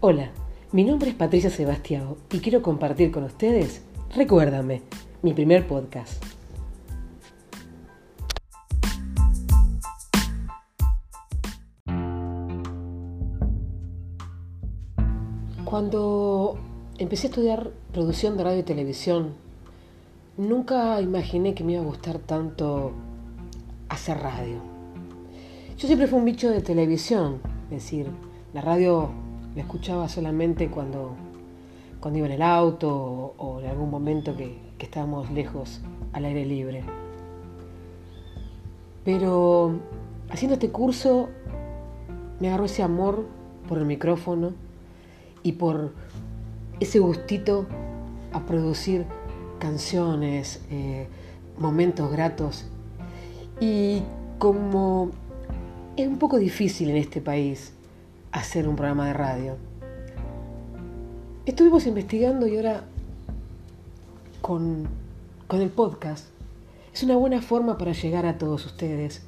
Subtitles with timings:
[0.00, 0.30] Hola,
[0.70, 3.82] mi nombre es Patricia Sebastián y quiero compartir con ustedes
[4.14, 4.82] Recuérdame,
[5.22, 6.24] mi primer podcast.
[15.64, 16.56] Cuando
[16.98, 19.32] empecé a estudiar producción de radio y televisión,
[20.36, 22.92] nunca imaginé que me iba a gustar tanto
[23.88, 24.60] hacer radio.
[25.76, 28.06] Yo siempre fui un bicho de televisión, es decir,
[28.54, 29.26] la radio
[29.58, 31.16] la escuchaba solamente cuando,
[31.98, 35.80] cuando iba en el auto o, en algún momento que, estábamos lejos
[36.12, 36.84] al aire libre.
[39.04, 39.80] Pero
[40.30, 41.28] haciendo este curso
[42.38, 43.26] me agarró ese amor
[43.68, 44.52] por el micrófono
[45.42, 45.92] y por
[46.78, 47.66] ese gustito
[48.32, 49.06] a producir
[49.58, 51.08] canciones, eh,
[51.58, 52.64] momentos gratos.
[53.60, 54.02] Y
[54.38, 55.10] como
[55.96, 57.72] es un poco difícil en este país
[58.38, 59.56] hacer un programa de radio,
[61.44, 62.84] estuvimos investigando y ahora
[64.40, 64.86] con,
[65.48, 66.26] con el podcast
[66.94, 69.22] es una buena forma para llegar a todos ustedes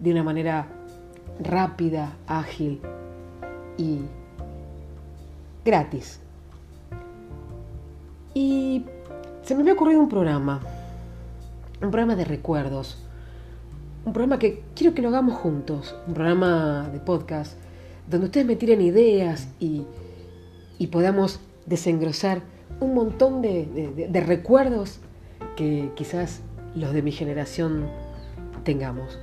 [0.00, 0.68] de una manera
[1.38, 2.80] rápida, ágil
[3.76, 4.00] y
[5.64, 6.20] gratis.
[8.32, 8.86] Y
[9.42, 10.60] se me había ocurrido un programa,
[11.82, 12.98] un programa de recuerdos,
[14.06, 17.65] un programa que quiero que lo hagamos juntos, un programa de podcast
[18.08, 19.84] donde ustedes me tiren ideas y,
[20.90, 22.42] podamos desengrosar
[22.80, 25.00] un montón de, de recuerdos
[25.56, 26.42] que quizás
[26.74, 27.88] los de mi generación
[28.62, 29.18] tengamos.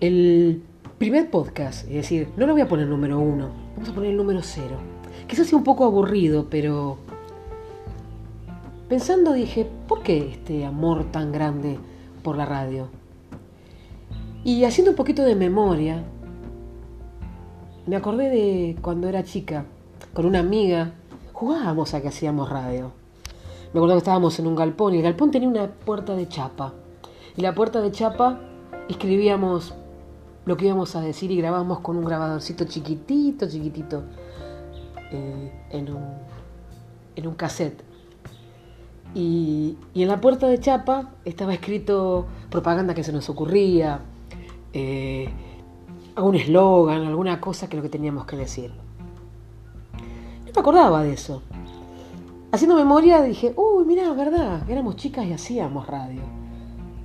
[0.00, 0.62] El
[0.98, 4.16] primer podcast, es decir, no lo voy a poner número uno, vamos a poner el
[4.16, 4.76] número cero.
[5.26, 6.98] Quizás sea un poco aburrido, pero
[8.88, 11.76] Pensando dije, ¿por qué este amor tan grande
[12.22, 12.88] por la radio?
[14.44, 16.04] Y haciendo un poquito de memoria,
[17.86, 19.64] me acordé de cuando era chica,
[20.12, 20.92] con una amiga,
[21.32, 22.92] jugábamos a que hacíamos radio.
[23.72, 26.74] Me acuerdo que estábamos en un galpón y el galpón tenía una puerta de chapa.
[27.36, 28.40] Y la puerta de chapa
[28.88, 29.74] escribíamos
[30.44, 34.04] lo que íbamos a decir y grabábamos con un grabadorcito chiquitito, chiquitito,
[35.12, 36.04] eh, en, un,
[37.14, 37.82] en un cassette.
[39.14, 44.00] Y, en la puerta de chapa estaba escrito propaganda que se nos ocurría,
[44.72, 45.30] eh,
[46.16, 48.72] algún eslogan, alguna cosa que lo que teníamos que decir.
[50.46, 51.42] No me acordaba de eso.
[52.50, 56.22] Haciendo memoria dije, uy, mira, verdad, éramos chicas y hacíamos radio.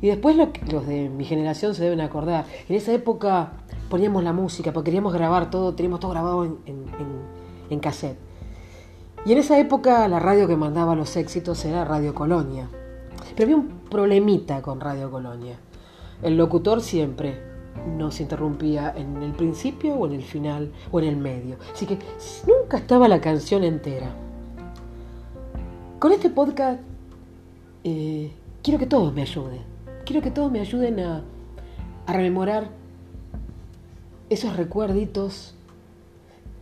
[0.00, 2.46] Y después los de mi generación se deben acordar.
[2.68, 3.52] En esa época
[3.90, 6.58] poníamos la música, porque queríamos grabar todo, teníamos todo grabado en,
[7.70, 8.18] en cassette.
[9.26, 12.68] Y en esa época la radio que mandaba los éxitos era Radio Colonia.
[13.34, 15.58] Pero había un problemita con Radio Colonia.
[16.22, 17.53] El locutor siempre
[17.96, 21.56] nos interrumpía en el principio o en el final o en el medio.
[21.72, 21.98] Así que
[22.46, 24.10] nunca estaba la canción entera.
[25.98, 26.80] Con este podcast
[27.84, 29.60] eh, quiero que todos me ayuden.
[30.04, 31.22] Quiero que todos me ayuden a,
[32.06, 32.68] rememorar
[34.28, 35.54] esos recuerditos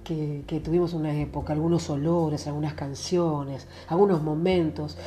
[0.05, 4.99] que, tuvimos una época, algunos olores, algunas canciones, algunos momentos.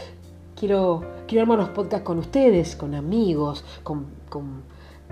[0.56, 4.06] Quiero, quiero armar unos podcasts con ustedes, con amigos, con,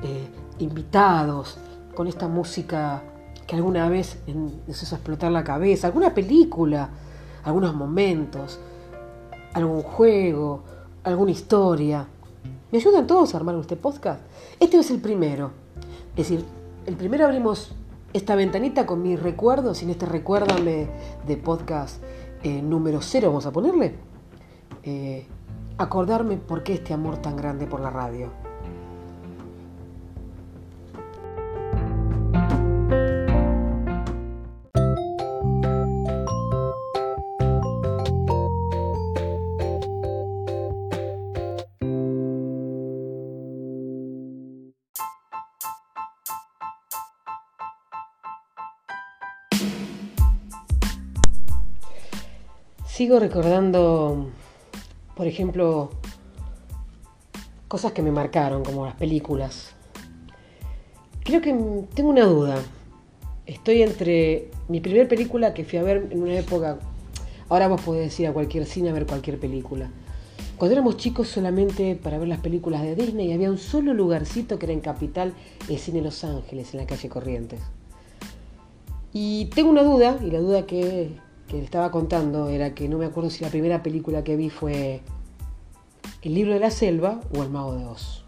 [0.02, 0.28] eh,
[0.60, 1.58] invitados,
[1.94, 3.04] con esta música
[3.46, 6.90] que alguna vez nos hizo explotar la cabeza, alguna película,
[7.44, 8.60] algunos momentos,
[9.54, 10.64] algún juego,
[11.04, 12.08] alguna historia.
[12.72, 14.22] ¿Me ayudan todos a armar este podcast?
[14.60, 15.52] Este es el primero.
[16.12, 16.46] Es decir,
[16.86, 17.74] el primero abrimos
[18.14, 20.88] esta ventanita con mis recuerdos, sin este recuérdame
[21.28, 22.02] de podcast
[22.44, 23.96] eh, número cero, vamos a ponerle,
[24.84, 25.26] eh,
[25.78, 28.43] acordarme por qué este amor tan grande por la radio.
[52.94, 54.30] Sigo recordando,
[55.16, 55.90] por ejemplo,
[57.68, 59.72] cosas que me marcaron, como las películas.
[61.24, 61.54] Creo que
[61.96, 62.62] tengo una duda.
[63.48, 66.78] Estoy entre mi primera película que fui a ver en una época.
[67.50, 69.90] Ahora vos podés ir a cualquier cine a ver cualquier película.
[70.60, 74.68] Cuando éramos chicos solamente para ver las películas de Disney había un solo lugarcito que
[74.68, 75.34] era en Capital,
[75.68, 77.60] el Cine Los Ángeles, en la calle Corrientes.
[79.14, 81.18] Y tengo una duda, y la duda que,
[81.48, 84.50] que le estaba contando era que no me acuerdo si la primera película que vi
[84.50, 85.02] fue
[86.22, 88.24] El libro de la selva o El mago de Oz.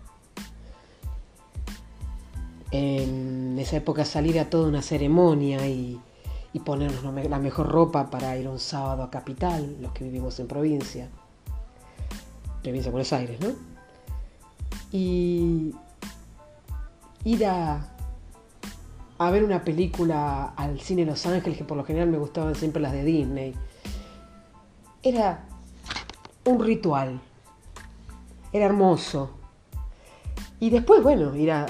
[2.71, 5.99] En esa época salía toda una ceremonia y,
[6.51, 10.47] y ponernos la mejor ropa para ir un sábado a capital, los que vivimos en
[10.47, 11.09] provincia,
[12.63, 13.49] provincia de Buenos Aires, ¿no?
[14.91, 15.73] Y
[17.23, 17.94] ir a,
[19.17, 22.81] a ver una película al cine Los Ángeles, que por lo general me gustaban siempre
[22.81, 23.53] las de Disney.
[25.03, 25.45] Era
[26.45, 27.19] un ritual,
[28.51, 29.31] era hermoso.
[30.59, 31.65] Y después, bueno, ir a,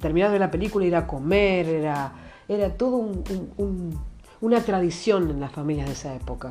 [0.00, 2.12] terminado la película, ir a comer, era,
[2.48, 3.98] era todo un
[4.42, 6.50] una tradición en las familias de esa época.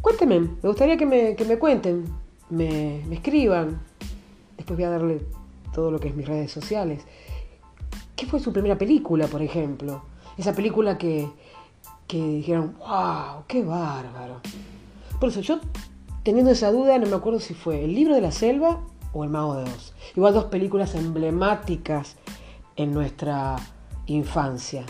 [0.00, 2.04] Cuéntenme, me gustaría que me, cuenten,
[2.50, 3.80] me, escriban.
[4.56, 5.22] Después voy a darle
[5.72, 7.04] todo lo que es mis redes sociales.
[8.16, 10.02] ¿Qué fue su primera película, por ejemplo?
[10.36, 11.28] Esa película que,
[12.06, 14.40] que dijeron, wow, qué bárbaro.
[15.18, 15.58] Por eso yo,
[16.22, 18.80] teniendo esa duda, no me acuerdo si fue El libro de la selva
[19.12, 19.94] o El mago de Oz.
[20.16, 22.16] Igual dos películas emblemáticas
[22.76, 23.56] en nuestra
[24.06, 24.84] infancia.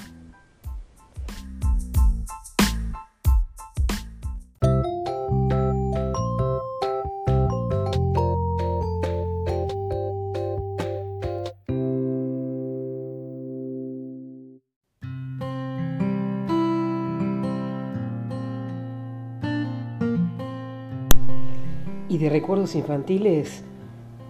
[22.09, 23.63] Y de recuerdos infantiles,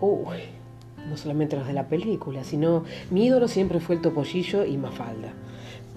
[0.00, 0.38] uy,
[1.08, 5.32] no solamente los de la película, sino mi ídolo siempre fue el topollillo y Mafalda.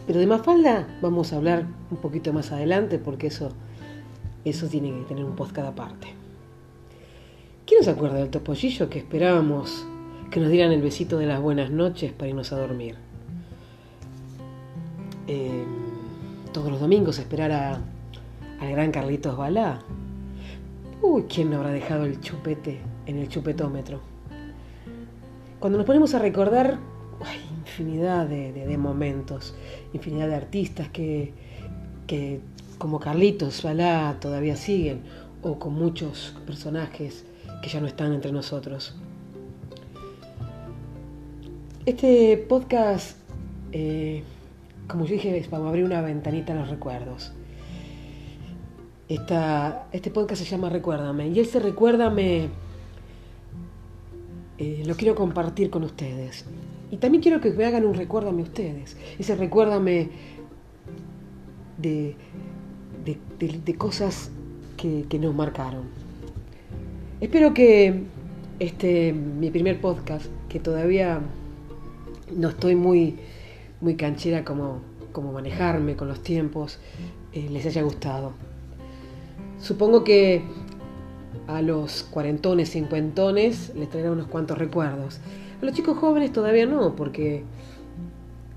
[0.06, 3.52] Pero de Mafalda vamos a hablar un poquito más adelante porque eso,
[4.46, 6.08] eso tiene que tener un cada aparte.
[7.66, 9.86] ¿Quién se acuerda del topollillo que esperábamos
[10.32, 12.96] que nos dieran el besito de las buenas noches para irnos a dormir?
[15.28, 15.66] Em,
[16.54, 17.82] todos los domingos esperar a,
[18.62, 19.82] al gran Carlitos Balá
[21.00, 24.02] Uy, ¿quién habrá dejado el chupete en el chupetómetro?
[25.60, 26.80] Cuando nos ponemos a recordar,
[27.24, 29.56] hay infinidad de, momentos,
[29.94, 31.34] infinidad de artistas que,
[32.08, 32.42] que
[32.80, 35.02] como Carlitos Balá todavía siguen,
[35.44, 37.26] o con muchos personajes
[37.62, 38.96] que ya no están entre nosotros.
[41.86, 43.18] Este podcast,
[43.72, 44.24] eh,
[44.88, 47.34] como yo dije, es para abrir una ventanita a los recuerdos
[49.10, 52.50] este podcast se llama Recuérdame y ese Recuérdame
[54.58, 56.46] eh, lo quiero compartir con ustedes.
[56.90, 58.98] Y también quiero que me hagan un recuérdame ustedes.
[59.20, 60.10] Ese recuérdame
[61.78, 62.16] de,
[63.06, 64.32] de, cosas
[64.78, 65.84] que, que, nos marcaron.
[67.22, 68.04] Espero que
[68.60, 71.22] este mi primer podcast, que todavía
[72.36, 73.18] no estoy muy,
[73.82, 74.80] muy canchera como,
[75.12, 76.80] como manejarme con los tiempos,
[77.34, 78.34] eh, les haya gustado.
[79.60, 80.44] Supongo que
[81.48, 85.20] a los cuarentones, cincuentones les traerá unos cuantos recuerdos.
[85.62, 87.44] A los chicos jóvenes todavía no, porque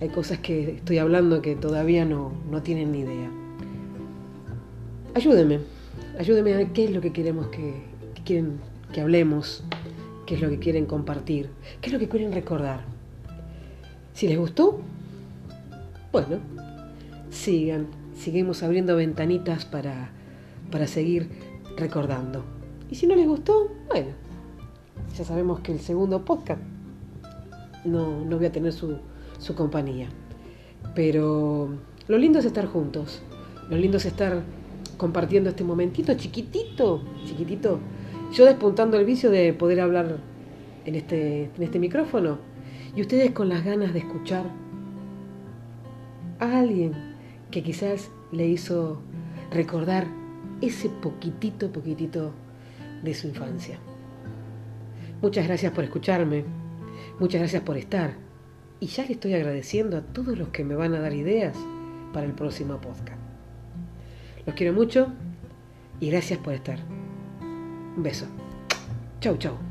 [0.01, 3.31] hay cosas que estoy hablando que todavía no, no tienen ni idea.
[5.15, 5.61] Ayúdenme,
[6.19, 7.83] ayúdenme a ver qué es lo que queremos que,
[8.25, 8.61] quieren
[8.93, 9.65] que hablemos,
[10.27, 11.51] qué es lo que quieren compartir,
[11.81, 12.85] qué es lo que quieren recordar.
[14.13, 14.81] Si les gustó,
[16.13, 16.39] bueno,
[17.31, 20.11] sigan, seguimos abriendo ventanitas para
[20.71, 21.29] para seguir
[21.77, 22.45] recordando.
[22.91, 24.09] Y si no les gustó, bueno,
[25.17, 26.61] ya sabemos que el segundo podcast
[27.85, 28.97] no, no voy a tener su,
[29.39, 30.09] su compañía.
[30.95, 31.71] Pero
[32.09, 33.23] lo lindo es estar juntos,
[33.69, 34.43] lo lindo es estar
[34.97, 37.79] compartiendo este momentito chiquitito, chiquitito.
[38.33, 40.19] Yo despuntando el vicio de poder hablar
[40.85, 42.39] en este, en este micrófono
[42.95, 44.45] y ustedes con las ganas de escuchar
[46.39, 46.93] a alguien
[47.51, 49.01] que quizás le hizo
[49.51, 50.20] recordar
[50.61, 52.33] ese poquitito, poquitito
[53.03, 53.79] de su infancia.
[55.23, 56.45] Muchas gracias por escucharme,
[57.19, 58.15] muchas gracias por estar
[58.81, 61.57] y ya le estoy agradeciendo a todos los que me van a dar ideas
[62.13, 63.21] para el próximo podcast.
[64.47, 65.13] Los quiero mucho
[66.01, 66.79] y gracias por estar.
[67.97, 68.27] Un beso.
[69.21, 69.70] Chau, chau.